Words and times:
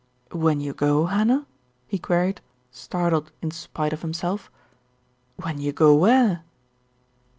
"When 0.31 0.59
you 0.59 0.73
go, 0.73 1.05
Hannah?" 1.05 1.45
he 1.85 1.99
queried, 1.99 2.41
startled 2.71 3.31
in 3.39 3.51
spite 3.51 3.93
of 3.93 4.01
himself. 4.01 4.49
"When 5.35 5.59
you 5.59 5.71
go 5.71 5.93
where?" 5.93 6.41